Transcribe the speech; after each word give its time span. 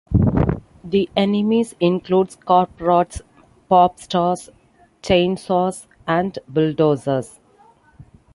The 0.83 1.11
enemies 1.15 1.75
include 1.79 2.29
Corprats, 2.47 3.21
Popstars, 3.69 4.49
Chainsaws 5.03 5.85
and 6.07 6.39
Bulldozers. 6.47 7.39